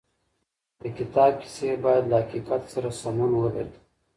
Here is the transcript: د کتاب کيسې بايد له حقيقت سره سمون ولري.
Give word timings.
د 0.81 0.83
کتاب 0.97 1.31
کيسې 1.41 1.69
بايد 1.83 2.03
له 2.11 2.17
حقيقت 2.21 2.61
سره 2.73 2.89
سمون 3.01 3.31
ولري. 3.35 3.75